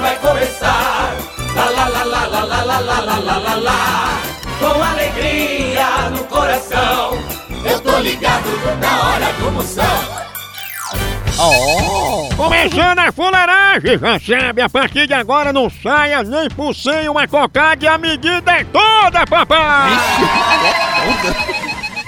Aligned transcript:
vai 0.00 0.16
começar. 0.16 1.14
Lá 1.54 1.64
lá 1.70 1.88
lá 1.88 2.04
lá 2.04 2.26
lá 2.26 2.44
lá 2.44 2.62
lá 2.62 2.80
lá 2.80 3.00
lá 3.00 3.18
lá 3.18 3.38
lá 3.38 3.54
lá. 3.56 4.22
Com 4.58 4.82
alegria 4.82 6.10
no 6.10 6.24
coração, 6.24 7.18
eu 7.64 7.80
tô 7.80 7.98
ligado 7.98 8.48
na 8.80 9.08
hora 9.08 9.32
do 9.34 9.52
Moção. 9.52 10.28
Começando 12.36 12.98
a 12.98 13.12
fuleiragem, 13.12 13.98
já 13.98 14.18
sabe, 14.18 14.60
a 14.60 14.68
partir 14.68 15.06
de 15.06 15.14
agora 15.14 15.52
não 15.52 15.70
saia 15.70 16.24
nem 16.24 16.48
por 16.48 16.74
sem 16.74 17.08
uma 17.08 17.28
cocada 17.28 17.84
e 17.84 17.88
a 17.88 17.96
medida 17.96 18.50
é 18.50 18.64
toda, 18.64 19.24
papai! 19.24 19.92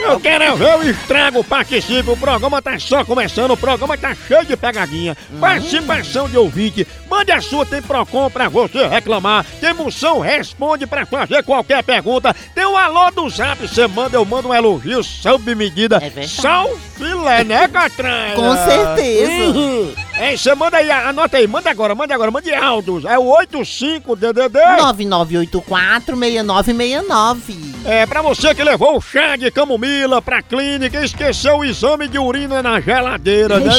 Eu 0.00 0.18
quero 0.18 0.56
ver 0.56 0.78
o 0.78 0.82
estrago, 0.82 1.44
participe, 1.44 2.10
o 2.10 2.16
programa 2.16 2.62
tá 2.62 2.78
só 2.78 3.04
começando, 3.04 3.52
o 3.52 3.56
programa 3.56 3.96
tá 3.98 4.14
cheio 4.14 4.44
de 4.44 4.56
pegadinha. 4.56 5.16
Participação 5.38 6.28
de 6.28 6.36
ouvinte, 6.36 6.86
mande 7.08 7.32
a 7.32 7.40
sua, 7.40 7.66
tem 7.66 7.82
Procon 7.82 8.30
pra 8.30 8.48
você 8.48 8.86
reclamar, 8.86 9.44
tem 9.60 9.74
Moção 9.74 10.20
Responde 10.20 10.86
pra 10.86 11.04
fazer 11.06 11.42
qualquer 11.42 11.82
pergunta, 11.82 12.34
tem 12.54 12.64
o 12.64 12.76
alô 12.76 13.10
do 13.10 13.28
Zap, 13.28 13.60
você 13.60 13.86
manda, 13.86 14.16
eu 14.16 14.24
mando 14.24 14.48
um 14.48 14.54
elogio 14.54 15.02
sob 15.04 15.54
medida. 15.54 15.96
É 15.96 16.10
verdade. 16.10 16.28
Só 16.28 16.64
o 16.64 16.78
filé, 16.96 17.44
né, 17.44 17.68
Catranha? 17.68 18.34
Com 18.34 18.56
certeza. 18.56 19.58
Uhum. 19.58 19.94
É, 20.14 20.36
você 20.36 20.54
manda 20.54 20.76
aí, 20.76 20.90
anota 20.90 21.36
aí, 21.38 21.46
manda 21.46 21.70
agora, 21.70 21.94
manda 21.94 22.14
agora, 22.14 22.30
mande 22.30 22.52
áudios. 22.54 23.04
É 23.04 23.18
o 23.18 23.24
85DDD. 23.24 24.58
9984-6969. 25.64 27.69
É, 27.84 28.04
pra 28.06 28.20
você 28.22 28.54
que 28.54 28.62
levou 28.62 28.96
o 28.96 29.00
chá 29.00 29.36
de 29.36 29.50
camomila 29.50 30.20
pra 30.20 30.42
clínica 30.42 31.00
e 31.00 31.04
esqueceu 31.04 31.58
o 31.58 31.64
exame 31.64 32.08
de 32.08 32.18
urina 32.18 32.62
na 32.62 32.80
geladeira, 32.80 33.58
né? 33.58 33.72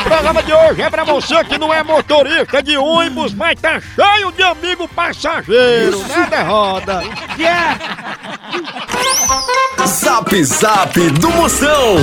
O 0.00 0.04
programa 0.04 0.42
de 0.42 0.52
hoje 0.52 0.82
é 0.82 0.90
pra 0.90 1.04
você 1.04 1.44
que 1.44 1.58
não 1.58 1.72
é 1.72 1.82
motorista 1.82 2.62
de 2.62 2.76
ônibus, 2.76 3.34
mas 3.34 3.60
tá 3.60 3.80
cheio 3.80 4.32
de 4.32 4.42
amigo 4.42 4.88
passageiro, 4.88 5.98
né, 5.98 6.26
derroda? 6.30 7.02
Zap 9.86 10.44
Zap 10.44 11.10
do 11.10 11.30
Moção. 11.30 11.96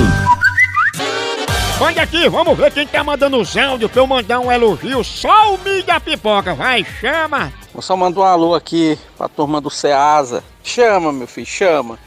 Mande 1.84 2.00
aqui, 2.00 2.30
vamos 2.30 2.56
ver 2.56 2.72
quem 2.72 2.86
tá 2.86 3.04
mandando 3.04 3.38
os 3.38 3.54
áudios 3.54 3.90
pra 3.90 4.00
eu 4.00 4.06
mandar 4.06 4.40
um 4.40 4.50
elogio. 4.50 5.04
Só 5.04 5.54
o 5.54 5.58
mídia 5.58 6.00
pipoca, 6.00 6.54
vai, 6.54 6.82
chama! 6.82 7.52
Eu 7.74 7.82
só 7.82 7.94
mando 7.94 8.20
um 8.20 8.24
alô 8.24 8.54
aqui 8.54 8.98
pra 9.18 9.28
turma 9.28 9.60
do 9.60 9.68
Ceasa. 9.68 10.42
Chama, 10.62 11.12
meu 11.12 11.26
filho, 11.26 11.46
chama. 11.46 11.98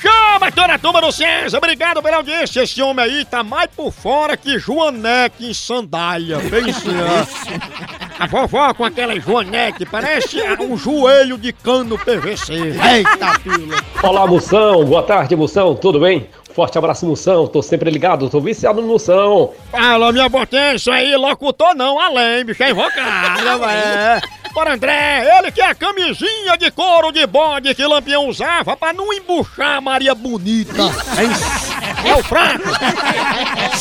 Chama 0.00 0.52
toda 0.52 0.74
a 0.74 0.78
turma 0.78 1.00
do 1.00 1.10
César, 1.10 1.58
obrigado 1.58 2.00
pela 2.00 2.18
audiência. 2.18 2.62
Esse 2.62 2.80
homem 2.80 3.04
aí 3.04 3.24
tá 3.24 3.42
mais 3.42 3.68
por 3.74 3.90
fora 3.90 4.36
que 4.36 4.56
Joaneque 4.56 5.50
em 5.50 5.52
sandália. 5.52 6.38
Bem 6.38 6.70
assim. 6.70 8.00
A 8.22 8.26
vovó 8.28 8.72
com 8.72 8.84
aquela 8.84 9.18
Joaneque 9.18 9.84
parece 9.84 10.40
um 10.60 10.76
joelho 10.76 11.36
de 11.36 11.52
cano 11.52 11.98
PVC. 11.98 12.52
Eita, 12.54 13.34
filha. 13.40 13.76
Olá, 14.00 14.24
Moção. 14.28 14.84
Boa 14.84 15.02
tarde, 15.02 15.34
Moção. 15.34 15.74
Tudo 15.74 15.98
bem? 15.98 16.28
Forte 16.54 16.78
abraço, 16.78 17.04
Moção. 17.04 17.48
Tô 17.48 17.60
sempre 17.60 17.90
ligado. 17.90 18.30
Tô 18.30 18.40
viciado 18.40 18.80
no 18.80 18.86
Moção. 18.86 19.50
Fala, 19.72 20.12
minha 20.12 20.30
potência 20.30 20.94
aí, 20.94 21.16
locutor 21.16 21.74
não, 21.74 21.98
além, 21.98 22.44
bicho, 22.44 22.62
é 22.62 22.70
invocado, 22.70 23.64
é. 23.68 24.20
Bora, 24.54 24.74
André, 24.74 25.38
ele 25.38 25.50
que 25.50 25.60
é 25.60 25.70
a 25.70 25.74
camisinha 25.74 26.56
de 26.56 26.70
couro 26.70 27.10
de 27.10 27.26
bode 27.26 27.74
que 27.74 27.84
Lampião 27.84 28.28
usava 28.28 28.76
pra 28.76 28.92
não 28.92 29.12
embuchar 29.12 29.78
a 29.78 29.80
Maria 29.80 30.14
Bonita. 30.14 30.82
É. 31.18 32.08
É 32.08 32.14
o 32.14 32.22
fraco. 32.22 32.70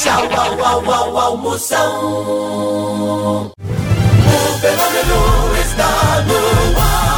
Tchau, 0.01 0.27
au, 0.35 0.65
au, 0.65 0.91
au, 0.91 1.17
au, 1.17 1.37
Moção. 1.37 2.71
O 4.31 4.59
fenômeno 4.59 5.55
está 5.59 6.21
no 6.21 6.79
ar. 6.79 7.11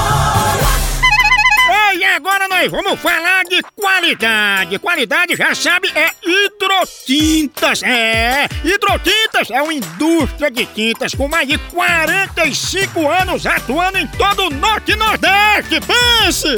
Ei, 1.92 2.04
agora 2.04 2.48
nós 2.48 2.72
vamos 2.72 3.00
falar 3.00 3.44
de 3.46 3.62
qualidade. 3.76 4.80
Qualidade, 4.80 5.36
já 5.36 5.54
sabe, 5.54 5.92
é 5.96 6.12
hidrotintas. 6.26 7.84
É, 7.84 8.48
hidrotintas 8.64 9.52
é 9.52 9.62
uma 9.62 9.74
indústria 9.74 10.50
de 10.50 10.66
tintas 10.66 11.14
com 11.14 11.28
mais 11.28 11.48
de 11.48 11.58
45 11.58 13.10
anos 13.10 13.46
atuando 13.46 13.98
em 13.98 14.08
todo 14.08 14.48
o 14.48 14.50
Norte 14.50 14.94
e 14.94 14.96
Nordeste. 14.96 15.80
Pense! 15.82 16.58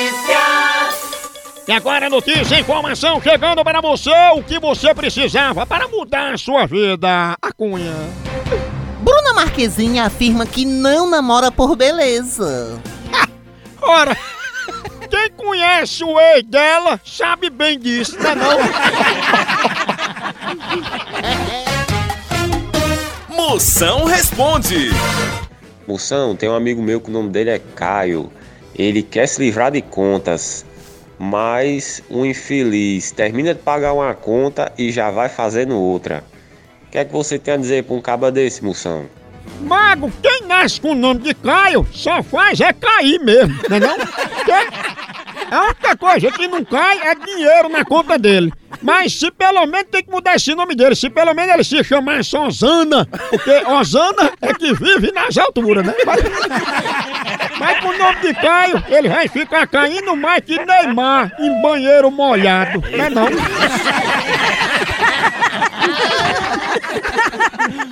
E 1.67 1.71
agora 1.71 2.09
notícia, 2.09 2.59
informação 2.59 3.21
chegando 3.21 3.63
para 3.63 3.79
você, 3.81 4.09
o 4.35 4.43
que 4.43 4.59
você 4.59 4.95
precisava 4.95 5.65
para 5.65 5.87
mudar 5.87 6.33
a 6.33 6.37
sua 6.37 6.65
vida. 6.65 7.37
A 7.39 7.53
cunha. 7.53 7.93
Bruna 9.01 9.33
Marquezine 9.33 9.99
afirma 9.99 10.45
que 10.45 10.65
não 10.65 11.09
namora 11.09 11.51
por 11.51 11.75
beleza. 11.75 12.81
Ora, 13.81 14.17
quem 15.09 15.29
conhece 15.31 16.03
o 16.03 16.19
ex 16.19 16.43
dela 16.43 16.99
sabe 17.05 17.49
bem 17.49 17.79
disso, 17.79 18.17
não 18.19 18.31
é 18.31 18.35
não? 18.35 18.57
Moção 23.35 24.05
responde. 24.05 24.89
Moção, 25.87 26.35
tem 26.35 26.49
um 26.49 26.55
amigo 26.55 26.81
meu 26.81 26.99
que 26.99 27.09
o 27.09 27.13
nome 27.13 27.29
dele 27.29 27.51
é 27.51 27.59
Caio. 27.75 28.31
Ele 28.73 29.03
quer 29.03 29.27
se 29.27 29.41
livrar 29.41 29.71
de 29.71 29.81
contas, 29.81 30.65
mas 31.21 32.01
o 32.09 32.25
infeliz 32.25 33.11
termina 33.11 33.53
de 33.53 33.59
pagar 33.59 33.93
uma 33.93 34.11
conta 34.15 34.71
e 34.75 34.91
já 34.91 35.11
vai 35.11 35.29
fazendo 35.29 35.79
outra. 35.79 36.23
O 36.87 36.89
que 36.89 36.97
é 36.97 37.05
que 37.05 37.13
você 37.13 37.37
tem 37.37 37.53
a 37.53 37.57
dizer 37.57 37.83
pra 37.83 37.95
um 37.95 38.01
caba 38.01 38.31
desse, 38.31 38.63
Moção? 38.63 39.05
Mago, 39.59 40.11
quem 40.19 40.47
nasce 40.47 40.81
com 40.81 40.93
o 40.93 40.95
nome 40.95 41.19
de 41.19 41.35
Caio 41.35 41.85
só 41.91 42.23
faz 42.23 42.59
é 42.59 42.73
cair 42.73 43.19
mesmo, 43.19 43.55
não 43.69 43.77
é 43.77 43.79
não? 43.79 43.97
A 45.51 45.65
única 45.65 45.95
coisa 45.95 46.31
que 46.31 46.47
não 46.47 46.65
cai 46.65 46.97
é 47.07 47.13
dinheiro 47.13 47.69
na 47.69 47.85
conta 47.85 48.17
dele. 48.17 48.51
Mas 48.81 49.13
se 49.13 49.29
pelo 49.29 49.63
menos 49.67 49.89
tem 49.91 50.03
que 50.03 50.09
mudar 50.09 50.35
esse 50.35 50.55
nome 50.55 50.73
dele, 50.73 50.95
se 50.95 51.07
pelo 51.07 51.35
menos 51.35 51.53
ele 51.53 51.63
se 51.63 51.83
chamasse 51.83 52.35
Osana, 52.35 53.05
porque 53.29 53.51
Osana 53.67 54.31
é 54.41 54.53
que 54.55 54.73
vive 54.73 55.11
nas 55.11 55.37
alturas, 55.37 55.85
né? 55.85 55.93
Mas, 56.03 56.21
mas 57.61 57.79
com 57.79 57.89
o 57.89 57.97
nome 57.97 58.19
de 58.21 58.33
Caio, 58.33 58.83
ele 58.89 59.07
vai 59.09 59.27
ficar 59.27 59.67
caindo 59.67 60.15
mais 60.15 60.43
que 60.43 60.57
Neymar 60.63 61.31
em 61.39 61.61
banheiro 61.61 62.09
molhado, 62.11 62.81
não 62.81 63.05
é 63.05 63.09
não? 63.09 63.27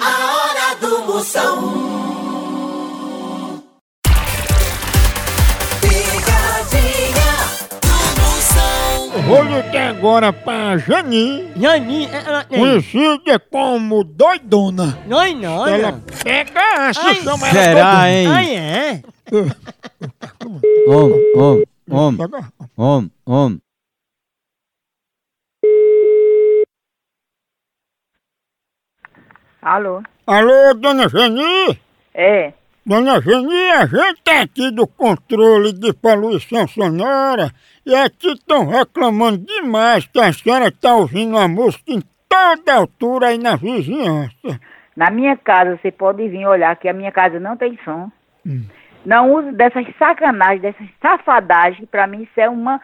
A 0.01 0.35
hora 0.35 0.75
do 0.81 1.05
Moção. 1.05 1.99
Vou 9.27 9.43
ligar 9.43 9.89
agora 9.89 10.33
pra 10.33 10.77
Jani, 10.77 11.51
Jani, 11.55 12.09
ela 12.11 12.43
tem. 12.43 12.59
conhecida 12.59 13.37
como 13.39 14.03
Doidona. 14.03 14.97
Não, 15.05 15.33
não. 15.35 15.67
Ela 15.67 15.99
pega 16.23 16.59
essa, 16.89 17.01
Ai, 17.01 17.15
chama 17.15 17.47
ela 17.47 17.53
Será, 17.63 17.83
Doidona. 17.83 18.09
hein? 18.11 18.27
Ai, 18.27 18.55
é? 18.55 19.01
Om, 19.31 21.13
om, 21.35 21.63
om, 21.91 22.17
om, 22.77 23.11
om. 23.25 23.61
Alô? 29.61 30.01
Alô, 30.25 30.73
dona 30.73 31.07
Jani? 31.07 31.79
É. 32.13 32.53
Dona 32.83 33.21
Geni, 33.21 33.71
a 33.71 33.85
gente 33.85 34.21
tá 34.23 34.41
aqui 34.41 34.71
do 34.71 34.87
controle 34.87 35.73
de 35.73 35.93
poluição 35.93 36.67
sonora 36.67 37.51
e 37.85 37.93
aqui 37.93 38.31
estão 38.31 38.65
reclamando 38.67 39.45
demais 39.45 40.07
que 40.07 40.19
a 40.19 40.33
senhora 40.33 40.71
tá 40.71 40.95
ouvindo 40.95 41.37
a 41.37 41.47
música 41.47 41.91
em 41.91 42.01
toda 42.27 42.73
altura 42.73 43.27
aí 43.27 43.37
na 43.37 43.55
vizinhança. 43.55 44.59
Na 44.95 45.11
minha 45.11 45.37
casa, 45.37 45.77
você 45.77 45.91
pode 45.91 46.27
vir 46.27 46.47
olhar 46.47 46.75
que 46.77 46.89
a 46.89 46.93
minha 46.93 47.11
casa 47.11 47.39
não 47.39 47.55
tem 47.55 47.77
som. 47.85 48.11
Não 49.05 49.33
uso 49.33 49.51
dessas 49.51 49.85
sacanagens, 49.97 50.61
dessas 50.61 50.87
safadagens. 51.01 51.87
Pra 51.89 52.07
mim, 52.07 52.23
isso 52.23 52.39
é 52.39 52.49
uma, 52.49 52.79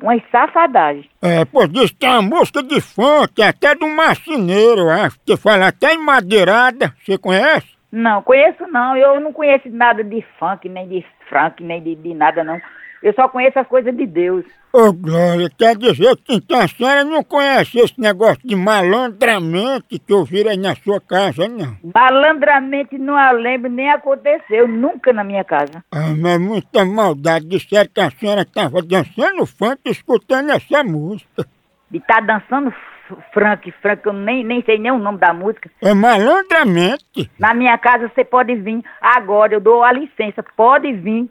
uma 0.00 0.14
safadagem. 0.30 1.08
É, 1.22 1.44
pois 1.44 1.68
diz 1.68 1.90
que 1.92 2.06
é 2.06 2.10
uma 2.10 2.22
música 2.22 2.62
de 2.62 2.80
funk, 2.80 3.42
até 3.42 3.74
do 3.74 3.86
marceneiro, 3.88 4.88
acho, 4.88 5.18
que 5.24 5.36
fala 5.36 5.68
até 5.68 5.94
em 5.94 5.98
madeirada, 5.98 6.92
você 7.04 7.16
conhece? 7.16 7.68
Não, 7.92 8.22
conheço 8.22 8.66
não. 8.68 8.96
Eu 8.96 9.20
não 9.20 9.32
conheço 9.32 9.68
nada 9.68 10.04
de 10.04 10.24
funk, 10.38 10.68
nem 10.68 10.88
de 10.88 11.04
frank, 11.28 11.62
nem 11.62 11.82
de, 11.82 11.94
de 11.94 12.14
nada, 12.14 12.44
não. 12.44 12.60
Eu 13.02 13.14
só 13.14 13.28
conheço 13.28 13.58
as 13.58 13.66
coisas 13.66 13.96
de 13.96 14.06
Deus. 14.06 14.44
Ô, 14.72 14.92
Glória, 14.92 15.50
quer 15.58 15.74
dizer 15.76 16.16
que 16.18 16.34
então 16.34 16.60
a 16.60 16.68
senhora 16.68 17.02
não 17.02 17.24
conhece 17.24 17.78
esse 17.78 17.98
negócio 18.00 18.38
de 18.44 18.54
malandramente 18.54 19.98
que 19.98 20.12
ouviram 20.12 20.50
aí 20.50 20.56
na 20.56 20.74
sua 20.76 21.00
casa, 21.00 21.48
não? 21.48 21.76
Malandramente 21.94 22.98
não 22.98 23.16
a 23.16 23.30
lembro, 23.32 23.70
nem 23.70 23.90
aconteceu. 23.90 24.68
Nunca 24.68 25.12
na 25.12 25.24
minha 25.24 25.42
casa. 25.44 25.82
Ah, 25.92 26.14
mas 26.16 26.38
muita 26.40 26.84
maldade. 26.84 27.46
Disseram 27.46 27.88
que 27.92 28.00
a 28.00 28.10
senhora 28.10 28.42
estava 28.42 28.82
dançando 28.82 29.46
funk 29.46 29.80
escutando 29.86 30.50
essa 30.50 30.84
música. 30.84 31.46
De 31.90 31.98
estar 31.98 32.20
dançando 32.20 32.68
f- 32.68 33.16
frank, 33.32 33.72
frank, 33.82 34.06
eu 34.06 34.12
nem, 34.12 34.44
nem 34.44 34.62
sei 34.62 34.78
nem 34.78 34.92
o 34.92 34.98
nome 34.98 35.18
da 35.18 35.32
música. 35.32 35.68
É 35.82 35.92
malandramente. 35.94 37.30
Na 37.38 37.52
minha 37.54 37.76
casa 37.78 38.08
você 38.14 38.24
pode 38.24 38.54
vir 38.54 38.82
agora, 39.00 39.54
eu 39.54 39.60
dou 39.60 39.82
a 39.82 39.92
licença, 39.92 40.44
pode 40.56 40.92
vir, 40.92 41.28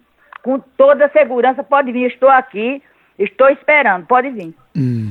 com 0.49 0.59
toda 0.75 1.05
a 1.05 1.09
segurança, 1.09 1.63
pode 1.63 1.91
vir, 1.91 2.07
estou 2.07 2.27
aqui, 2.27 2.81
estou 3.19 3.47
esperando, 3.49 4.07
pode 4.07 4.31
vir. 4.31 4.55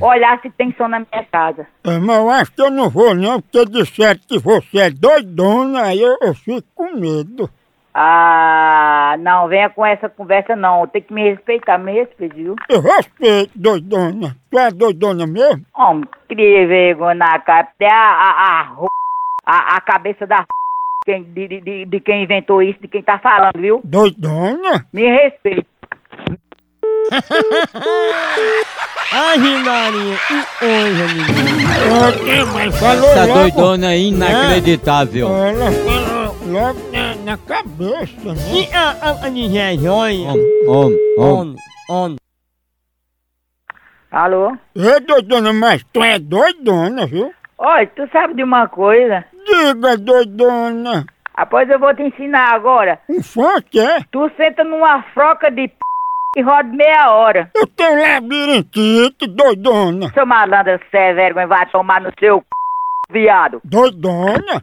Olhar 0.00 0.40
se 0.40 0.50
tem 0.50 0.74
som 0.76 0.88
na 0.88 0.98
minha 0.98 1.24
casa. 1.30 1.64
Eu 1.84 2.30
acho 2.30 2.52
que 2.52 2.60
eu 2.60 2.70
não 2.70 2.90
vou 2.90 3.14
não, 3.14 3.40
porque 3.40 3.64
disseram 3.66 4.18
que 4.26 4.38
você 4.38 4.78
é 4.78 4.90
doidona, 4.90 5.82
aí 5.82 6.00
eu, 6.00 6.16
eu 6.22 6.34
fico 6.34 6.66
com 6.74 6.96
medo. 6.96 7.48
Ah, 7.94 9.16
não, 9.20 9.46
venha 9.48 9.70
com 9.70 9.86
essa 9.86 10.08
conversa 10.08 10.56
não, 10.56 10.86
tem 10.86 11.02
que 11.02 11.12
me 11.12 11.30
respeitar, 11.30 11.78
me 11.78 11.92
respeite, 11.92 12.34
viu? 12.34 12.56
Eu 12.68 12.80
respeito, 12.80 13.52
doidona. 13.54 14.36
Tu 14.50 14.58
é 14.58 14.70
doidona 14.70 15.26
mesmo? 15.26 15.64
Homem, 15.74 16.04
cria 16.28 16.66
vergonha 16.66 17.14
na 17.14 17.38
cara, 17.40 17.60
até 17.60 17.86
a, 17.86 18.12
a, 18.12 18.60
a, 18.60 18.86
a, 19.46 19.76
a 19.76 19.80
cabeça 19.80 20.26
da 20.26 20.44
quem, 21.08 21.22
de, 21.24 21.48
de- 21.48 21.60
de, 21.62 21.84
de 21.86 22.00
quem 22.00 22.22
inventou 22.24 22.62
isso, 22.62 22.78
de 22.82 22.88
quem 22.88 23.02
tá 23.02 23.18
falando, 23.18 23.58
viu? 23.58 23.80
Doidona? 23.82 24.86
Me 24.92 25.06
respeite. 25.08 25.66
Ai, 29.12 29.38
Maria. 29.38 30.18
E 30.60 30.66
hoje, 30.66 31.14
menina? 31.32 32.72
Falou 32.72 33.10
Essa 33.10 33.24
logo. 33.24 33.40
doidona 33.40 33.92
é 33.92 33.98
inacreditável. 33.98 35.28
Ela 35.28 35.72
falou 35.72 36.36
logo 36.46 36.80
na, 36.92 37.14
na 37.24 37.38
cabeça, 37.38 38.34
né? 38.34 38.52
E 38.52 38.74
a, 38.74 38.90
a, 39.00 39.26
a 39.26 39.30
Nigé 39.30 39.76
Joia? 39.78 40.28
Om, 40.32 40.38
om, 40.68 40.92
om. 41.18 41.54
On, 41.90 41.94
on. 42.10 42.16
Alô? 44.10 44.56
Ei, 44.74 45.00
doidona, 45.00 45.52
mas 45.52 45.82
tu 45.92 46.02
é 46.02 46.18
doidona, 46.18 47.06
viu? 47.06 47.32
Olha, 47.58 47.86
tu 47.88 48.08
sabe 48.12 48.34
de 48.34 48.44
uma 48.44 48.68
coisa? 48.68 49.24
Diga, 49.44 49.96
doidona. 49.96 51.04
Após 51.34 51.68
eu 51.68 51.78
vou 51.78 51.94
te 51.94 52.02
ensinar 52.02 52.54
agora. 52.54 53.00
Um 53.08 53.22
funk, 53.22 53.78
é? 53.78 54.00
Tu 54.10 54.30
senta 54.36 54.62
numa 54.62 55.02
froca 55.14 55.50
de 55.50 55.66
p... 55.68 55.74
e 56.36 56.42
roda 56.42 56.68
meia 56.68 57.10
hora. 57.10 57.50
Eu 57.54 57.66
tenho 57.66 58.00
labirintite, 58.00 59.26
doidona. 59.26 60.10
Seu 60.12 60.24
malandro, 60.26 60.78
você 60.90 60.96
é 60.96 61.14
vergonha, 61.14 61.46
vai 61.46 61.66
tomar 61.70 62.00
no 62.00 62.12
seu 62.18 62.38
c... 62.38 62.44
viado. 63.12 63.60
Doidona? 63.64 64.62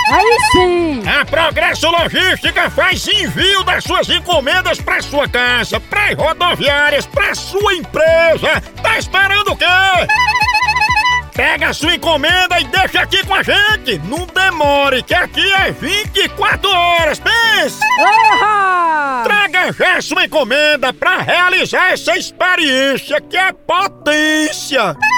Aí 0.11 0.37
sim! 0.51 1.03
A 1.07 1.23
Progresso 1.23 1.89
Logística 1.89 2.69
faz 2.69 3.07
envio 3.07 3.63
das 3.63 3.85
suas 3.85 4.09
encomendas 4.09 4.81
para 4.81 5.01
sua 5.01 5.25
casa, 5.25 5.79
para 5.79 6.13
rodoviárias, 6.13 7.05
para 7.05 7.33
sua 7.33 7.75
empresa. 7.75 8.61
Tá 8.83 8.99
esperando 8.99 9.53
o 9.53 9.55
quê? 9.55 9.65
Pega 11.33 11.69
a 11.69 11.73
sua 11.73 11.95
encomenda 11.95 12.59
e 12.59 12.65
deixa 12.65 12.99
aqui 12.99 13.25
com 13.25 13.33
a 13.33 13.41
gente. 13.41 13.99
Não 13.99 14.27
demore, 14.27 15.01
que 15.01 15.13
aqui 15.13 15.49
é 15.53 15.71
24 15.71 16.69
horas. 16.69 17.19
Pensa! 17.19 17.79
Traga 19.23 19.71
já 19.71 20.01
sua 20.01 20.25
encomenda 20.25 20.91
para 20.91 21.21
realizar 21.21 21.93
essa 21.93 22.17
experiência 22.17 23.21
que 23.21 23.37
é 23.37 23.53
potência. 23.53 24.93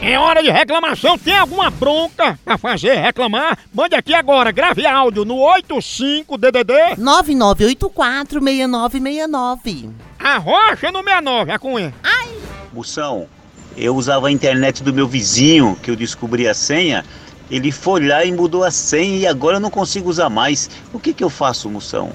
É 0.00 0.18
hora 0.18 0.42
de 0.42 0.50
reclamação. 0.50 1.18
Tem 1.18 1.36
alguma 1.36 1.70
bronca 1.70 2.38
pra 2.44 2.56
fazer 2.56 2.94
reclamar? 2.94 3.58
Mande 3.74 3.94
aqui 3.94 4.14
agora. 4.14 4.52
Grave 4.52 4.86
áudio 4.86 5.24
no 5.24 5.36
85DDD. 5.36 6.96
9984-6969. 6.98 9.90
A 10.18 10.38
Rocha 10.38 10.90
no 10.92 11.02
69. 11.02 11.52
A 11.52 11.58
Cunha. 11.58 11.94
Moção, 12.72 13.26
eu 13.76 13.94
usava 13.96 14.28
a 14.28 14.30
internet 14.30 14.82
do 14.82 14.92
meu 14.92 15.08
vizinho, 15.08 15.76
que 15.82 15.90
eu 15.90 15.96
descobri 15.96 16.46
a 16.48 16.54
senha. 16.54 17.04
Ele 17.50 17.72
foi 17.72 18.06
lá 18.06 18.24
e 18.24 18.32
mudou 18.32 18.62
a 18.62 18.70
senha 18.70 19.16
e 19.16 19.26
agora 19.26 19.56
eu 19.56 19.60
não 19.60 19.70
consigo 19.70 20.08
usar 20.08 20.28
mais. 20.28 20.70
O 20.92 21.00
que 21.00 21.14
que 21.14 21.24
eu 21.24 21.30
faço, 21.30 21.68
Moção? 21.68 22.12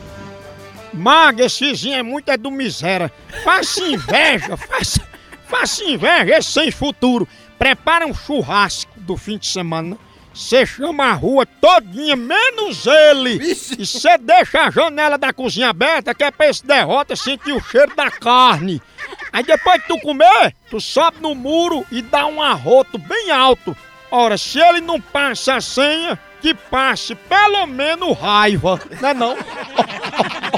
Maga, 0.94 1.46
esse 1.46 1.66
vizinho 1.66 1.96
é 1.96 2.04
muito 2.04 2.30
é 2.30 2.38
do 2.38 2.52
miséria. 2.52 3.12
Faça 3.44 3.82
inveja, 3.82 4.56
faça, 4.70 5.02
faça 5.48 5.84
inveja, 5.84 6.38
esse 6.38 6.52
sem 6.52 6.72
futuro. 6.72 7.28
Prepara 7.64 8.06
um 8.06 8.14
churrasco 8.14 8.92
do 8.98 9.16
fim 9.16 9.38
de 9.38 9.48
semana. 9.48 9.98
Você 10.34 10.66
chama 10.66 11.06
a 11.06 11.14
rua 11.14 11.46
todinha, 11.46 12.14
menos 12.14 12.86
ele. 12.86 13.36
E 13.80 13.86
você 13.86 14.18
deixa 14.18 14.64
a 14.64 14.70
janela 14.70 15.18
da 15.18 15.32
cozinha 15.32 15.70
aberta, 15.70 16.14
que 16.14 16.26
é 16.26 16.30
pra 16.30 16.50
esse 16.50 16.66
derrota 16.66 17.16
sentir 17.16 17.54
o 17.54 17.62
cheiro 17.62 17.96
da 17.96 18.12
carne. 18.12 18.82
Aí 19.32 19.46
depois 19.46 19.82
que 19.82 19.88
tu 19.88 19.98
comer, 20.02 20.54
tu 20.70 20.82
sobe 20.82 21.22
no 21.22 21.34
muro 21.34 21.86
e 21.90 22.02
dá 22.02 22.26
um 22.26 22.42
arroto 22.42 22.98
bem 22.98 23.32
alto. 23.32 23.74
Ora, 24.12 24.38
se 24.38 24.60
ele 24.60 24.82
não 24.82 25.00
passa 25.00 25.56
a 25.56 25.62
senha, 25.62 26.20
que 26.42 26.54
passe 26.54 27.16
pelo 27.16 27.66
menos 27.66 28.20
raiva, 28.20 28.78
né 29.00 29.14
não? 29.14 29.38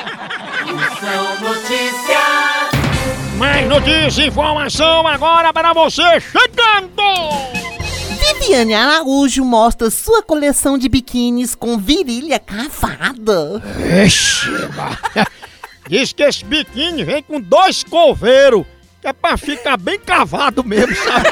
São 1.00 1.40
notícias. 1.42 1.65
Mais 3.66 3.70
notícia 3.70 4.28
informação 4.28 5.08
agora 5.08 5.52
para 5.52 5.74
você 5.74 6.20
chegando! 6.20 7.02
Viviane 8.20 8.76
Araújo 8.76 9.44
mostra 9.44 9.90
sua 9.90 10.22
coleção 10.22 10.78
de 10.78 10.88
biquínis 10.88 11.56
com 11.56 11.78
virilha 11.78 12.38
cavada. 12.38 13.64
Ixi, 14.06 14.50
Diz 15.90 16.14
que 16.14 16.24
esse 16.24 16.46
biquíni 16.46 17.04
vem 17.04 17.24
com 17.24 17.42
dois 17.42 17.84
coveiros, 17.84 18.66
que 19.02 19.08
é 19.08 19.14
pra 19.14 19.36
ficar 19.36 19.78
bem 19.78 20.00
cavado 20.00 20.64
mesmo, 20.64 20.96
sabe? 20.96 21.30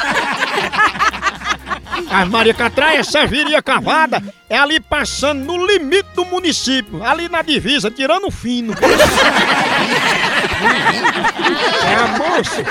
Mas 2.02 2.30
Maria 2.30 2.54
Catraia, 2.54 3.00
essa 3.00 3.26
virilha 3.26 3.62
cavada 3.62 4.22
é 4.50 4.58
ali 4.58 4.80
passando 4.80 5.44
no 5.44 5.66
limite 5.66 6.10
do 6.16 6.26
município, 6.26 7.04
ali 7.04 7.28
na 7.30 7.42
divisa, 7.42 7.92
tirando 7.92 8.30
fino. 8.32 8.74
É 11.86 11.96
a 11.96 12.08
moça. 12.08 12.64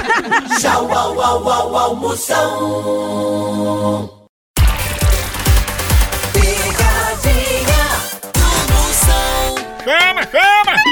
Tchau, 0.59 0.91
au, 0.93 1.21
au, 1.21 1.49
au, 1.49 1.76
almoção. 1.76 2.43
Chama, 9.85 10.23
chama! 10.31 10.92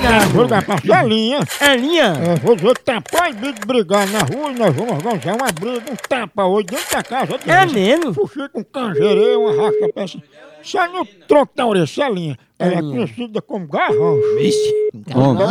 É, 0.00 0.26
vou 0.32 0.44
ligar 0.44 0.64
pra 0.64 0.78
Celinha. 0.78 1.40
É 1.60 1.76
linha? 1.76 2.04
É, 2.04 2.34
vou 2.36 2.54
dizer 2.54 2.74
que 2.78 2.84
tá 2.84 3.00
proibido 3.00 3.52
de 3.52 3.66
brigar 3.66 4.06
na 4.08 4.20
rua 4.20 4.50
e 4.52 4.58
nós 4.58 4.74
vamos 4.74 4.92
organizar 4.92 5.34
uma 5.36 5.52
briga, 5.52 5.90
um 5.92 5.96
tapa 6.08 6.44
hoje 6.46 6.66
dentro 6.66 6.90
da 6.96 7.02
casa. 7.02 7.38
É 7.46 7.66
mesmo? 7.66 8.14
Fuxico, 8.14 8.60
um 8.60 8.64
canjereiro, 8.64 9.40
uma 9.40 9.64
racha 9.64 9.92
peça. 9.94 10.22
Só 10.62 10.86
no 10.88 11.04
tronco 11.04 11.52
da 11.56 11.66
orelha, 11.66 11.86
Celinha. 11.86 12.38
Ela 12.58 12.72
é 12.72 12.76
Celinha. 12.76 12.94
conhecida 12.94 13.42
como 13.42 13.66
garrancho. 13.66 14.20
Vixe. 14.38 14.90
Homem, 15.14 15.46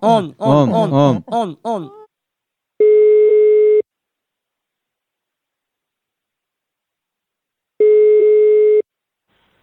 homem, 0.00 0.34
homem. 0.38 1.24
homem, 1.26 1.58
homem. 1.64 1.90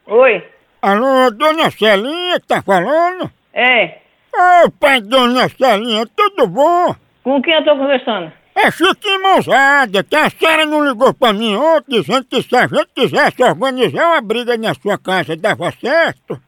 Oi, 0.06 0.44
Alô, 0.82 1.30
dona 1.32 1.70
Celinha 1.72 2.40
que 2.40 2.48
tá 2.48 2.62
falando? 2.62 3.30
é. 3.54 4.02
Ô, 4.34 4.72
pai, 4.80 5.02
dona 5.02 5.50
Celinha, 5.50 6.06
tudo 6.16 6.48
bom? 6.48 6.96
Com 7.24 7.42
quem 7.42 7.54
eu 7.54 7.64
tô 7.64 7.76
conversando? 7.76 8.32
É 8.56 8.72
Chiquinho 8.72 9.22
Mãozada, 9.22 10.04
que 10.04 10.16
a 10.16 10.30
senhora 10.32 10.66
não 10.66 10.84
ligou 10.84 11.14
pra 11.14 11.32
mim 11.32 11.56
ontem 11.56 12.02
dizendo 12.02 12.26
que 12.26 12.42
se 12.42 12.56
a 12.56 12.62
gente 12.68 12.88
quisesse 12.96 13.44
organizar 13.44 14.08
uma 14.08 14.22
briga 14.22 14.58
na 14.58 14.74
sua 14.74 14.98
casa, 14.98 15.36
dava 15.36 15.72
certo? 15.72 16.42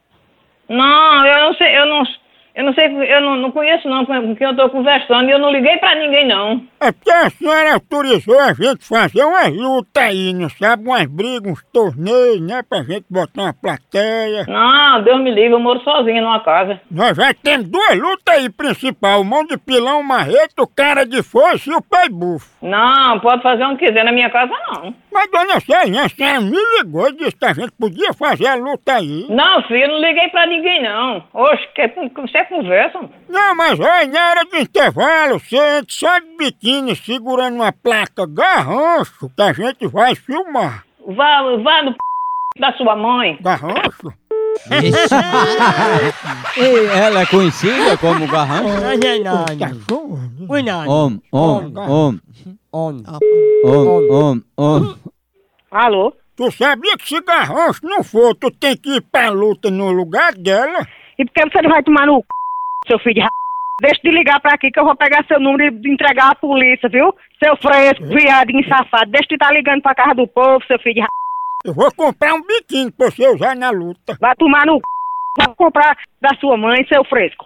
Não, 0.67 1.25
eu 1.25 1.45
não 1.45 1.53
sei, 1.53 1.77
eu 1.77 1.85
não, 1.85 2.03
eu 2.59 2.65
não 2.65 2.73
sei, 2.73 2.87
eu 2.87 3.21
não, 3.21 3.37
não 3.37 3.51
conheço 3.53 3.87
não 3.87 4.05
com 4.05 4.35
quem 4.35 4.45
eu 4.45 4.53
tô 4.53 4.69
conversando 4.69 5.29
e 5.29 5.31
eu 5.31 5.39
não 5.39 5.49
liguei 5.49 5.77
pra 5.77 5.95
ninguém 5.95 6.27
não. 6.27 6.61
É 6.81 6.91
porque 6.91 7.09
a 7.09 7.29
senhora 7.29 7.75
autorizou 7.75 8.37
a 8.37 8.51
gente 8.51 8.85
fazer 8.85 9.23
umas 9.23 9.55
lutas 9.55 10.03
aí, 10.03 10.33
não 10.33 10.49
sabe? 10.49 10.83
Umas 10.85 11.05
brigas, 11.05 11.53
uns 11.53 11.63
torneios, 11.71 12.41
né? 12.41 12.61
Pra 12.69 12.83
gente 12.83 13.05
botar 13.09 13.43
uma 13.43 13.53
plateia. 13.53 14.43
Não, 14.45 15.01
Deus 15.03 15.21
me 15.21 15.31
livre, 15.31 15.53
eu 15.53 15.59
moro 15.61 15.79
sozinha 15.85 16.21
numa 16.21 16.41
casa. 16.41 16.81
Nós 16.91 17.15
já 17.15 17.33
temos 17.33 17.69
duas 17.69 17.97
lutas 17.97 18.35
aí 18.35 18.49
principal, 18.49 19.21
o 19.21 19.23
mão 19.23 19.45
de 19.45 19.57
pilão, 19.57 20.01
o 20.01 20.03
marreto, 20.03 20.63
o 20.63 20.67
cara 20.67 21.05
de 21.05 21.23
foice 21.23 21.69
e 21.69 21.73
o 21.73 21.81
pai 21.81 22.09
bufo. 22.09 22.49
Não, 22.61 23.21
pode 23.21 23.41
fazer 23.41 23.63
onde 23.63 23.85
quiser, 23.85 24.03
na 24.03 24.11
minha 24.11 24.29
casa 24.29 24.51
não. 24.67 24.93
Mas 25.09 25.31
dona 25.31 25.61
Celinha, 25.61 26.03
a 26.03 26.09
senhora 26.09 26.41
me 26.41 26.57
ligou 26.77 27.07
e 27.07 27.15
disse 27.15 27.37
que 27.37 27.45
a 27.45 27.53
gente 27.53 27.71
podia 27.71 28.13
fazer 28.13 28.47
a 28.47 28.55
luta 28.55 28.95
aí. 28.95 29.27
Não, 29.29 29.63
filho, 29.63 29.83
eu 29.83 29.89
não 29.89 30.01
liguei 30.01 30.27
pra 30.27 30.45
ninguém 30.45 30.83
não. 30.83 31.23
Oxe, 31.33 31.65
que, 31.73 31.87
você 32.21 32.48
conversa? 32.49 32.99
Não, 33.29 33.55
mas 33.55 33.79
olha, 33.79 34.07
na 34.07 34.29
hora 34.29 34.45
do 34.45 34.57
intervalo, 34.57 35.39
você 35.39 35.55
entra 35.55 35.85
só 35.87 36.19
de 36.19 36.35
biquíni 36.37 36.95
segurando 36.95 37.55
uma 37.55 37.71
placa 37.71 38.25
garrancho 38.27 39.29
que 39.35 39.41
a 39.41 39.53
gente 39.53 39.87
vai 39.87 40.15
filmar. 40.15 40.83
Vá, 41.07 41.41
vá 41.63 41.83
no 41.83 41.93
p... 41.93 41.97
da 42.59 42.73
sua 42.73 42.95
mãe. 42.95 43.37
Garrancho? 43.41 44.13
E 46.57 46.85
ela 46.97 47.21
é 47.21 47.25
conhecida 47.25 47.97
como 47.97 48.27
garrancho? 48.27 48.67
Homem, 50.49 50.73
homem, 50.89 51.21
Homem. 51.31 52.11
homem, 52.71 53.03
homem, 53.63 54.43
homem. 54.57 54.95
Alô? 55.71 56.13
Tu 56.35 56.51
sabia 56.51 56.97
que 56.97 57.07
se 57.07 57.21
garrancho 57.21 57.81
não 57.83 58.03
for, 58.03 58.33
tu 58.35 58.49
tem 58.51 58.75
que 58.75 58.95
ir 58.97 59.01
pra 59.01 59.29
luta 59.29 59.69
no 59.69 59.91
lugar 59.91 60.33
dela? 60.33 60.85
E 61.17 61.25
por 61.25 61.33
que 61.33 61.49
você 61.49 61.61
não 61.61 61.69
vai 61.69 61.83
tomar 61.83 62.07
no 62.07 62.19
c... 62.19 62.25
seu 62.89 62.99
filho 62.99 63.15
de 63.15 63.21
r... 63.21 63.29
Deixa 63.81 64.01
de 64.03 64.11
ligar 64.11 64.41
pra 64.41 64.55
aqui 64.55 64.69
que 64.69 64.79
eu 64.79 64.83
vou 64.83 64.95
pegar 64.95 65.23
seu 65.25 65.39
número 65.39 65.73
e 65.73 65.93
entregar 65.93 66.31
à 66.31 66.35
polícia, 66.35 66.89
viu? 66.89 67.15
Seu 67.41 67.55
fresco, 67.57 68.05
viadinho 68.07 68.67
safado. 68.67 69.11
Deixa 69.11 69.27
de 69.29 69.35
estar 69.35 69.53
ligando 69.53 69.81
pra 69.81 69.95
casa 69.95 70.15
do 70.15 70.27
povo, 70.27 70.65
seu 70.67 70.77
filho 70.79 70.95
de 70.95 71.01
r... 71.01 71.07
Eu 71.63 71.73
vou 71.73 71.93
comprar 71.93 72.33
um 72.33 72.41
biquíni 72.41 72.91
pra 72.91 73.09
você 73.09 73.27
usar 73.29 73.55
na 73.55 73.69
luta. 73.69 74.17
Vai 74.19 74.35
tomar 74.35 74.65
no 74.65 74.75
c... 74.75 74.81
Vai 75.37 75.55
comprar 75.55 75.95
da 76.21 76.29
sua 76.39 76.57
mãe, 76.57 76.85
seu 76.87 77.03
fresco. 77.05 77.45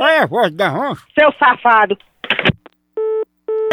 Olha 0.00 0.22
a 0.22 0.26
voz 0.26 0.50
de 0.50 0.56
garrancho. 0.56 1.06
Seu 1.16 1.32
safado. 1.34 1.96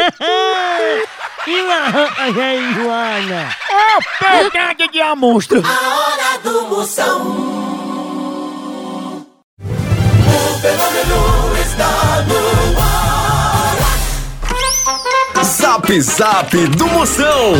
E 1.46 1.58
a 1.58 2.30
gente, 2.32 2.74
Joana? 2.74 3.48
Ô, 3.70 3.98
pegada 4.22 4.88
de 4.88 5.00
amostra! 5.00 5.60
A 5.60 5.96
hora 5.96 6.38
do 6.42 6.68
Moção. 6.68 7.59
O 10.80 10.82
fenômeno 10.82 11.56
está 11.60 12.24
no 12.26 12.80
ar. 12.80 13.76
Zap 15.44 16.00
Zap 16.00 16.56
do 16.68 16.86
Moção. 16.88 17.52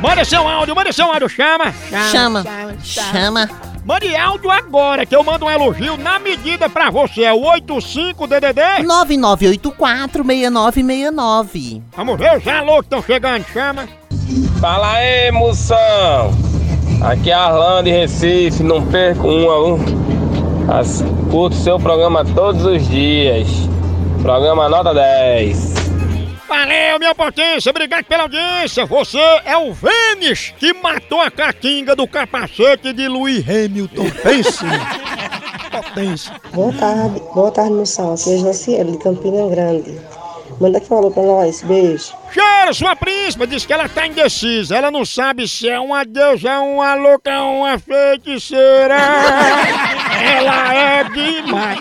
Manda 0.00 0.24
seu 0.24 0.46
áudio, 0.46 0.76
manda 0.76 0.92
seu 0.92 1.06
áudio, 1.10 1.28
chama! 1.28 1.74
Chama, 2.12 2.44
chama. 2.82 3.50
Mande 3.84 4.14
áudio 4.14 4.50
agora 4.52 5.04
que 5.04 5.16
eu 5.16 5.24
mando 5.24 5.46
um 5.46 5.50
elogio 5.50 5.96
na 5.96 6.20
medida 6.20 6.70
pra 6.70 6.90
você. 6.90 7.24
É 7.24 7.32
o 7.32 7.40
85DDD. 7.40 8.84
9984-6969. 8.84 11.82
Vamos 11.96 12.16
ver 12.18 12.36
os 12.38 12.46
alô 12.46 12.74
que 12.76 12.82
estão 12.84 13.02
chegando, 13.02 13.44
chama. 13.52 13.88
Fala 14.60 14.92
aí, 14.92 15.32
moção! 15.32 15.76
Aqui 17.02 17.30
é 17.30 17.34
Arlan 17.34 17.82
de 17.82 17.90
Recife, 17.90 18.62
não 18.62 18.86
perco 18.86 19.26
uma, 19.28 19.58
um. 19.74 20.04
As- 20.68 21.02
Curto 21.30 21.56
seu 21.56 21.78
programa 21.78 22.24
todos 22.24 22.64
os 22.64 22.86
dias. 22.88 23.48
Programa 24.22 24.68
nota 24.68 24.94
10. 24.94 25.74
Valeu, 26.48 26.98
minha 26.98 27.14
potência, 27.14 27.70
obrigado 27.70 28.04
pela 28.04 28.22
audiência. 28.24 28.86
Você 28.86 29.18
é 29.44 29.56
o 29.56 29.72
Vênis 29.72 30.54
que 30.58 30.72
matou 30.72 31.20
a 31.20 31.30
catinga 31.30 31.96
do 31.96 32.06
capacete 32.06 32.92
de 32.92 33.08
Louis 33.08 33.44
Hamilton. 33.48 34.04
Pense. 34.22 34.64
potência. 35.70 36.32
Boa 36.52 36.72
tarde, 36.72 37.20
boa 37.34 37.50
tarde, 37.50 37.72
moção. 37.72 38.14
Aqui 38.14 38.34
é 38.34 38.38
Josiel, 38.38 38.84
de 38.84 38.98
Campina 38.98 39.48
Grande. 39.48 39.98
Manda 40.60 40.80
um 40.88 40.96
alô 40.96 41.10
pra 41.10 41.22
nós, 41.24 41.62
beijo. 41.62 42.12
Cheira, 42.32 42.72
sua 42.72 42.94
príncipa 42.94 43.44
diz 43.44 43.66
que 43.66 43.72
ela 43.72 43.88
tá 43.88 44.06
indecisa. 44.06 44.76
Ela 44.76 44.88
não 44.90 45.04
sabe 45.04 45.48
se 45.48 45.68
é 45.68 45.80
uma 45.80 46.04
deusa, 46.04 46.60
uma 46.60 46.94
louca, 46.94 47.42
uma 47.42 47.76
feiticeira. 47.76 48.96
Ela 50.24 50.74
é 50.74 51.04
demais. 51.04 51.80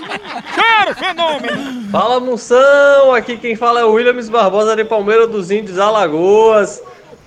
Cheiro, 0.53 0.95
fenômeno! 0.99 1.89
Fala 1.91 2.19
Moção, 2.19 3.13
aqui 3.13 3.37
quem 3.37 3.55
fala 3.55 3.79
é 3.79 3.85
o 3.85 3.93
Williams 3.93 4.29
Barbosa 4.29 4.75
de 4.75 4.83
Palmeira 4.83 5.25
dos 5.27 5.51
Índios, 5.51 5.79
Alagoas. 5.79 6.81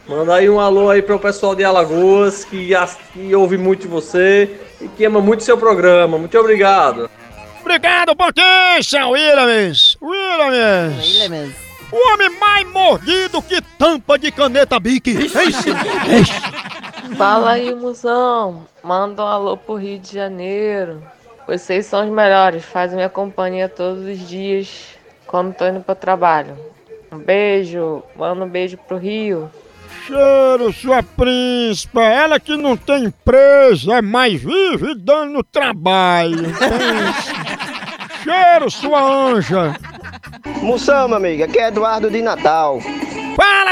Manda 0.08 0.34
aí 0.36 0.48
um 0.48 0.60
alô 0.60 0.88
aí 0.90 1.02
pro 1.02 1.18
pessoal 1.18 1.54
de 1.54 1.64
Alagoas 1.64 2.44
que, 2.44 2.70
que 3.12 3.34
ouve 3.34 3.58
muito 3.58 3.88
você 3.88 4.60
e 4.80 4.86
que 4.88 5.04
ama 5.04 5.20
muito 5.20 5.42
seu 5.42 5.58
programa. 5.58 6.16
Muito 6.18 6.38
obrigado. 6.38 7.10
Obrigado, 7.60 8.14
potência, 8.14 9.06
Williams! 9.08 9.96
Williams! 10.00 11.04
Williams. 11.04 11.66
O 11.90 12.12
homem 12.12 12.30
mais 12.38 12.68
mordido 12.70 13.40
que 13.42 13.60
tampa 13.78 14.18
de 14.18 14.30
caneta 14.30 14.76
eixe. 14.84 15.70
Fala 17.16 17.52
aí, 17.52 17.74
Musão. 17.74 18.66
Manda 18.82 19.22
um 19.22 19.26
alô 19.26 19.56
pro 19.56 19.76
Rio 19.76 19.98
de 19.98 20.12
Janeiro. 20.12 21.02
Vocês 21.46 21.86
são 21.86 22.04
os 22.04 22.10
melhores, 22.12 22.62
fazem 22.64 22.96
minha 22.96 23.08
companhia 23.08 23.68
todos 23.68 24.04
os 24.04 24.28
dias 24.28 24.96
quando 25.26 25.54
tô 25.54 25.66
indo 25.66 25.80
pro 25.80 25.94
trabalho. 25.94 26.58
Um 27.10 27.18
beijo, 27.18 28.02
manda 28.16 28.44
um 28.44 28.48
beijo 28.48 28.76
pro 28.76 28.98
Rio. 28.98 29.50
Cheiro, 30.06 30.72
sua 30.72 31.02
príncipa, 31.02 32.02
ela 32.02 32.38
que 32.38 32.54
não 32.56 32.76
tem 32.76 33.04
empresa, 33.04 34.02
mas 34.02 34.40
vive 34.42 34.94
dando 34.94 35.42
trabalho. 35.42 36.52
Cheiro, 38.22 38.70
sua 38.70 39.02
anja. 39.02 39.74
Moção, 40.62 41.08
meu 41.08 41.16
amigo, 41.16 41.44
aqui 41.44 41.58
é 41.58 41.68
Eduardo 41.68 42.10
de 42.10 42.20
Natal. 42.20 42.78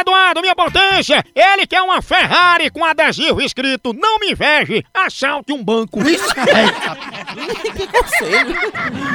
Eduardo, 0.04 0.42
minha 0.42 0.54
potência! 0.54 1.25
Ele 1.34 1.66
quer 1.66 1.80
uma 1.80 2.02
Ferrari 2.02 2.68
com 2.70 2.84
adesivo 2.84 3.40
escrito 3.40 3.94
Não 3.94 4.18
me 4.18 4.32
inveje, 4.32 4.84
assalte 4.92 5.50
um 5.50 5.64
banco. 5.64 5.99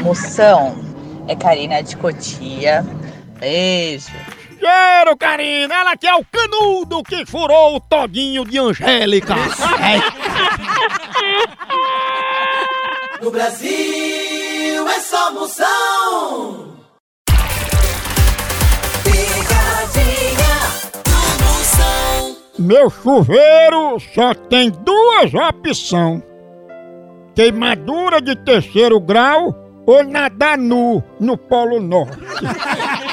Moção, 0.02 0.76
é 1.28 1.36
Karina 1.36 1.84
de 1.84 1.96
Cotia. 1.96 2.84
Beijo. 3.40 4.10
Cheiro, 4.60 5.16
Karina, 5.16 5.76
ela 5.76 5.96
que 5.96 6.08
é 6.08 6.16
o 6.16 6.26
canudo 6.26 7.04
que 7.04 7.24
furou 7.26 7.76
o 7.76 7.80
todinho 7.80 8.44
de 8.44 8.58
Angélica. 8.58 9.36
No 13.22 13.32
Brasil 13.32 14.88
é 14.88 15.00
só 15.00 15.32
moção. 15.32 16.69
Meu 22.60 22.90
chuveiro 22.90 23.98
só 24.14 24.34
tem 24.34 24.70
duas 24.70 25.34
opções: 25.34 26.22
queimadura 27.34 28.20
de 28.20 28.36
terceiro 28.36 29.00
grau 29.00 29.56
ou 29.86 30.04
nadar 30.04 30.58
nu 30.58 31.02
no 31.22 31.38
Polo 31.38 31.80
Norte. 31.80 32.20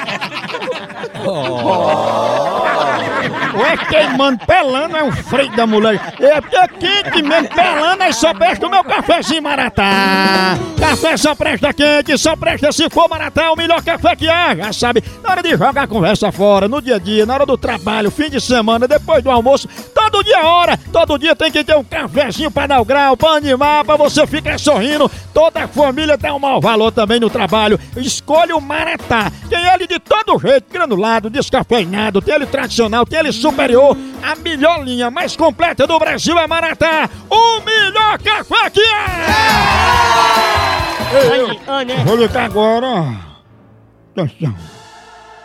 Ou 3.56 3.66
é 3.66 3.76
queimando, 3.76 4.45
pelando, 4.47 4.97
é 4.97 5.04
um 5.04 5.12
freio 5.12 5.54
da 5.56 5.66
mulher. 5.66 6.00
É 6.21 6.37
é 6.56 6.68
quente 6.68 7.23
mesmo, 7.23 7.49
pelando, 7.49 8.02
aí 8.02 8.12
só 8.12 8.35
presta 8.35 8.66
o 8.66 8.71
meu 8.71 8.85
cafezinho 8.85 9.42
Maratá. 9.42 10.59
Café 10.78 11.16
só 11.16 11.35
presta 11.35 11.73
quente, 11.73 12.18
só 12.18 12.37
presta 12.37 12.71
se 12.71 12.88
for 12.90 13.09
Maratá, 13.09 13.50
o 13.50 13.56
melhor 13.56 13.83
café 13.83 14.14
que 14.14 14.28
há, 14.28 14.54
já 14.54 14.73
sabe. 14.73 15.02
Na 15.23 15.30
hora 15.30 15.42
de 15.42 15.50
jogar 15.50 15.83
a 15.83 15.87
conversa 15.87 16.30
fora, 16.30 16.68
no 16.68 16.83
dia 16.83 16.97
a 16.97 16.99
dia, 16.99 17.25
na 17.25 17.35
hora 17.35 17.47
do 17.47 17.56
trabalho, 17.56 18.11
fim 18.11 18.28
de 18.28 18.40
semana, 18.40 18.87
depois 18.87 19.23
do 19.23 19.30
almoço, 19.30 19.68
todo 19.95 20.23
dia 20.23 20.37
é 20.37 20.45
hora, 20.45 20.78
todo 20.92 21.18
dia 21.18 21.35
tem 21.35 21.50
que 21.50 21.64
ter 21.64 21.76
um 21.76 21.85
cafezinho 21.85 22.50
pra 22.50 22.66
dar 22.66 22.80
o 22.80 22.85
grau, 22.85 23.16
pra 23.16 23.30
animar, 23.30 23.85
pra 23.85 23.97
você 23.97 24.26
ficar 24.26 24.59
sorrindo. 24.59 25.11
Toda 25.33 25.64
a 25.64 25.68
família 25.68 26.16
dá 26.16 26.35
um 26.35 26.38
mau 26.38 26.61
valor 26.61 26.90
também 26.92 27.21
no 27.21 27.30
trabalho. 27.30 27.78
Escolha 27.97 28.56
o 28.56 28.61
Maratá. 28.61 29.30
Tem 29.49 29.64
ele 29.66 29.87
de 29.87 29.99
todo 29.99 30.38
jeito, 30.38 30.66
granulado, 31.16 31.30
descafeinado, 31.30 32.20
tem 32.20 32.35
ele 32.35 32.46
tradicional, 32.46 33.06
tem 33.06 33.18
ele 33.18 33.32
superior. 33.32 33.97
A 34.23 34.36
melhor 34.36 34.84
linha 34.84 35.10
mais 35.10 35.34
completa 35.36 35.86
do 35.86 35.99
Brasil 35.99 36.38
é 36.38 36.47
Maratá. 36.47 37.08
O 37.30 37.60
melhor 37.60 38.19
café 38.19 38.71
que 38.71 38.80
é! 38.80 39.26
Vou 42.04 42.17
ligar 42.17 42.45
agora. 42.45 43.17
Atenção. 44.17 44.54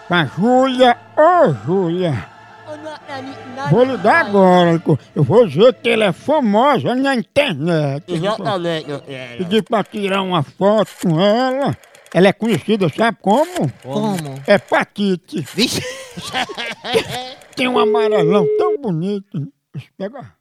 Pra 0.08 0.26
Júlia. 0.26 0.98
Ô, 1.18 1.54
Júlia. 1.66 2.32
Vou 3.70 3.84
ligar 3.84 4.26
agora. 4.26 4.82
Eu 5.16 5.24
vou 5.24 5.48
dizer 5.48 5.74
que 5.76 5.90
ela 5.90 6.06
é 6.06 6.12
famosa 6.12 6.96
na 6.96 7.16
internet. 7.16 8.04
Exatamente, 8.08 8.90
eu 8.90 9.00
quero. 9.00 9.38
Pedi 9.38 9.62
pra 9.62 9.84
tirar 9.84 10.22
uma 10.22 10.42
foto 10.44 10.90
com 11.04 11.20
ela. 11.20 11.78
Ela 12.14 12.28
é 12.28 12.34
conhecida, 12.34 12.90
sabe 12.90 13.18
como? 13.22 13.72
Como? 13.82 14.36
Hepatite. 14.48 15.42
Vixe. 15.56 15.82
Tem 17.56 17.68
um 17.68 17.80
amarelão 17.80 18.46
tão 18.58 18.78
bonito. 18.78 19.40
Deixa 19.74 19.88
eu 19.88 19.94
pegar. 20.12 20.36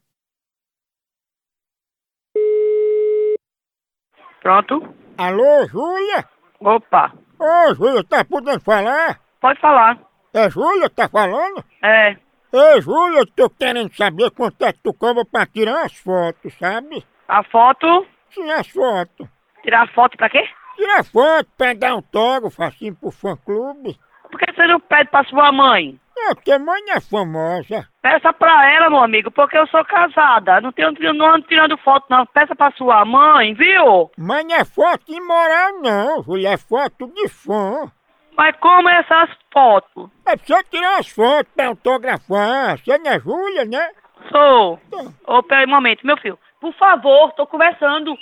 Pronto? 4.41 4.93
Alô, 5.17 5.67
Júlia? 5.67 6.25
Opa, 6.59 7.13
Ô, 7.39 7.73
Júlia, 7.73 8.03
tá 8.03 8.23
podendo 8.25 8.59
falar? 8.59 9.19
pode 9.39 9.59
falar. 9.59 9.97
É 10.33 10.49
Júlia 10.49 10.89
que 10.89 10.95
tá 10.95 11.07
falando? 11.09 11.63
É. 11.83 12.11
Ei, 12.53 12.81
Júlia, 12.81 13.19
eu 13.19 13.25
tô 13.27 13.49
querendo 13.49 13.95
saber 13.95 14.29
quanto 14.31 14.63
é 14.63 14.73
que 14.73 14.79
tu 14.83 14.93
cobra 14.93 15.23
pra 15.25 15.45
tirar 15.45 15.85
as 15.85 15.95
fotos, 15.95 16.53
sabe? 16.59 17.03
A 17.27 17.43
foto? 17.43 18.05
Sim, 18.31 18.49
as 18.51 18.67
fotos. 18.67 19.27
Tirar 19.63 19.87
foto 19.93 20.17
pra 20.17 20.29
quê? 20.29 20.43
Tirar 20.75 21.03
foto, 21.03 21.49
pegar 21.57 21.91
autógrafo 21.91 22.63
assim 22.63 22.93
pro 22.93 23.11
fã-clube. 23.11 23.97
Por 24.29 24.39
que 24.39 24.53
você 24.53 24.65
não 24.67 24.79
pede 24.79 25.09
pra 25.09 25.23
sua 25.25 25.51
mãe? 25.51 25.99
É, 26.17 26.35
porque 26.35 26.57
mãe 26.57 26.81
é 26.89 26.99
famosa. 27.01 27.87
Peça 28.01 28.31
pra 28.33 28.71
ela, 28.71 28.89
meu 28.89 28.99
amigo, 28.99 29.31
porque 29.31 29.57
eu 29.57 29.67
sou 29.67 29.83
casada. 29.85 30.61
Não, 30.61 30.71
tenho, 30.71 30.93
não 31.13 31.25
ando 31.25 31.47
tirando 31.47 31.77
foto, 31.77 32.05
não. 32.09 32.25
Peça 32.27 32.55
pra 32.55 32.71
sua 32.71 33.03
mãe, 33.03 33.53
viu? 33.53 34.11
Não 34.17 34.35
é 34.35 34.63
foto 34.63 35.11
imoral 35.11 35.81
não, 35.81 36.23
Júlia, 36.23 36.53
é 36.53 36.57
foto 36.57 37.07
de 37.07 37.27
fã. 37.27 37.91
Mas 38.37 38.55
como 38.57 38.89
é 38.89 38.99
essas 38.99 39.29
fotos? 39.51 40.09
É 40.25 40.37
pra 40.37 40.63
tirar 40.63 40.99
as 40.99 41.09
fotos 41.09 41.51
pra 41.55 41.67
autografar. 41.67 42.77
Você 42.77 42.97
não 42.97 43.11
é 43.11 43.19
Júlia, 43.19 43.65
né? 43.65 43.89
Sou. 44.31 44.79
Ô, 45.27 45.43
peraí 45.43 45.65
um 45.65 45.69
momento, 45.69 46.05
meu 46.05 46.17
filho. 46.17 46.37
Por 46.59 46.73
favor, 46.75 47.31
tô 47.33 47.47
conversando. 47.47 48.15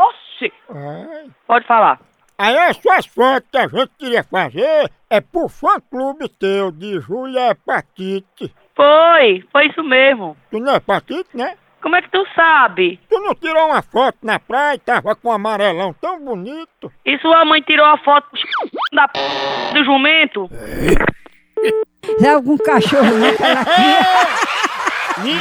Oxi. 0.00 0.52
Ai. 0.68 1.30
Pode 1.46 1.66
falar. 1.66 2.00
Aí 2.38 2.56
as 2.56 2.76
suas 2.78 3.06
fotos 3.06 3.48
que 3.50 3.58
a 3.58 3.68
gente 3.68 3.90
queria 3.98 4.24
fazer 4.24 4.90
é 5.10 5.20
pro 5.20 5.48
fã-clube 5.48 6.28
teu 6.38 6.72
de 6.72 6.98
Júlia 7.00 7.50
Hepatite. 7.50 8.54
Foi, 8.74 9.44
foi 9.52 9.66
isso 9.66 9.84
mesmo. 9.84 10.34
Tu 10.50 10.58
não 10.58 10.72
é 10.72 10.76
hepatite, 10.76 11.28
né? 11.34 11.54
Como 11.82 11.96
é 11.96 12.02
que 12.02 12.10
tu 12.10 12.24
sabe? 12.34 12.98
Tu 13.08 13.20
não 13.20 13.34
tirou 13.34 13.66
uma 13.66 13.82
foto 13.82 14.18
na 14.22 14.38
praia 14.38 14.76
e 14.76 14.78
tava 14.78 15.14
com 15.14 15.28
um 15.28 15.32
amarelão 15.32 15.94
tão 16.00 16.18
bonito? 16.24 16.90
E 17.04 17.18
sua 17.18 17.44
mãe 17.44 17.60
tirou 17.62 17.84
a 17.84 17.98
foto 17.98 18.26
da 18.92 19.06
p... 19.08 19.18
do 19.74 19.84
jumento? 19.84 20.48
Tem 22.18 22.30
algum 22.30 22.56
cachorro 22.56 23.18
naquela 23.18 23.64
Se 25.20 25.34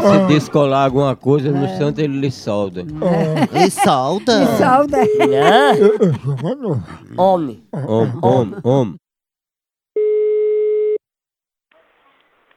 você 0.00 0.26
descolar 0.26 0.84
alguma 0.84 1.14
coisa 1.14 1.50
no 1.50 1.68
santo, 1.76 2.00
ele 2.00 2.18
lhe 2.20 2.30
solda. 2.30 2.80
Ele 2.80 3.70
solta? 3.70 4.38
Me 4.38 4.46
solda. 4.56 4.98
Homem. 7.16 7.62
Homem, 7.72 8.12
homem, 8.22 8.58
homem. 8.64 8.96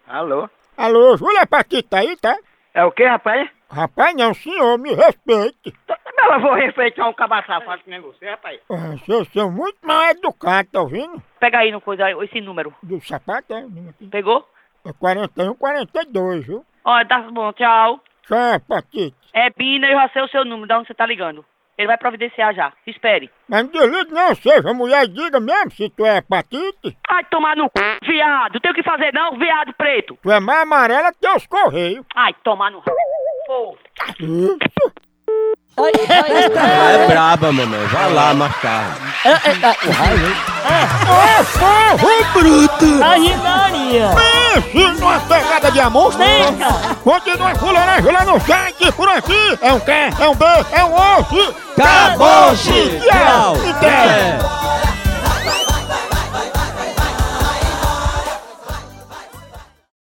Alô? 0.08 0.50
Alô, 0.76 1.18
Júlia 1.18 1.46
tá 1.46 1.64
aí, 2.00 2.16
tá? 2.18 2.36
É 2.74 2.84
o 2.84 2.92
que, 2.92 3.06
rapaz? 3.06 3.48
Rapaz, 3.70 4.16
não, 4.16 4.34
senhor, 4.34 4.78
me 4.80 4.94
respeite. 4.94 5.74
Ela 6.18 6.40
vou 6.40 6.56
respeitar 6.56 7.08
um 7.08 7.14
cabaçado 7.14 7.64
que 7.84 7.90
nem 7.90 8.02
você, 8.02 8.28
rapaz. 8.30 8.60
Ah, 8.70 8.96
Vocês 8.98 9.28
são 9.34 9.52
muito 9.52 9.78
mal 9.84 10.10
educados, 10.10 10.72
tá 10.72 10.82
ouvindo? 10.82 11.22
Pega 11.40 11.60
aí 11.60 11.72
no 11.72 11.80
coisa, 11.80 12.10
esse 12.24 12.42
número. 12.42 12.74
Do 12.84 13.00
sapato, 13.06 13.54
é? 13.54 13.66
Pegou? 14.10 14.44
É 14.86 14.94
41, 14.94 15.54
42, 15.56 16.46
viu? 16.46 16.66
Ó, 16.86 17.06
tá 17.06 17.20
bom, 17.32 17.52
tchau. 17.54 18.00
Tchau, 18.28 18.54
Hepatite. 18.54 19.16
É 19.34 19.50
Bina, 19.50 19.88
eu 19.88 20.00
já 20.00 20.10
sei 20.10 20.22
o 20.22 20.28
seu 20.30 20.46
número, 20.46 20.68
de 20.68 20.74
onde 20.74 20.88
você 20.88 20.94
tá 20.94 21.06
ligando. 21.06 21.46
Ele 21.78 21.88
vai 21.88 21.98
providenciar 21.98 22.54
já. 22.54 22.74
Espere. 22.86 23.32
Mas 23.48 23.64
não 23.64 23.72
desligue 23.72 24.12
não, 24.12 24.36
seja 24.36 24.74
mulher 24.74 25.08
diga 25.08 25.40
mesmo 25.40 25.72
se 25.72 25.90
tu 25.90 26.06
é 26.06 26.18
hepatite. 26.18 26.98
Ai, 27.10 27.24
tomar 27.32 27.56
no 27.56 27.72
c... 27.76 28.00
viado. 28.06 28.60
Tem 28.60 28.72
o 28.72 28.74
que 28.74 28.84
fazer 28.84 29.14
não, 29.14 29.38
viado 29.38 29.74
preto. 29.74 30.18
Tu 30.22 30.30
é 30.30 30.42
mais 30.42 30.62
amarela 30.64 31.14
que 31.14 31.28
os 31.28 31.48
correios. 31.48 32.06
Ai, 32.14 32.34
tomar 32.44 32.70
no... 32.70 32.82
Pô. 32.82 33.78
Ela 35.78 37.04
é 37.04 37.08
braba, 37.08 37.52
mamãe. 37.54 37.86
Vai 37.88 38.14
lá 38.14 38.50
tarde. 38.62 39.09
É, 39.26 39.30
é, 39.32 39.34
é, 39.34 39.88
o 39.88 39.92
raio, 39.92 40.28
hein? 40.28 40.36
Ô, 41.10 41.98
povo 41.98 42.34
bruto! 42.34 42.86
Maria! 43.44 44.12
Pense 44.16 45.00
numa 45.00 45.20
pegada 45.20 45.72
de 45.72 45.80
amor, 45.82 46.14
Venga. 46.16 46.72
Continua 47.04 47.56
fuleiragem 47.56 48.12
lá 48.14 48.24
no 48.24 48.40
site, 48.40 48.92
por 48.94 49.10
aqui. 49.10 49.60
É 49.62 49.74
um 49.74 49.80
K, 49.82 49.92
é 49.94 50.30
um 50.30 50.36
B, 50.36 50.46
é 50.72 50.84
um 50.86 50.94
osso. 50.94 51.54
Tchau. 51.76 52.56
Tchau. 53.10 53.56
Tchau. 53.80 54.59